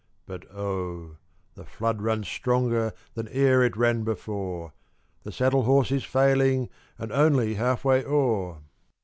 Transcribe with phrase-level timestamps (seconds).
[0.25, 1.17] But, oh!
[1.53, 4.73] the flood runs stronger Than e'er it ran before;
[5.21, 8.61] The saddle horse is failing, And only half way o'er!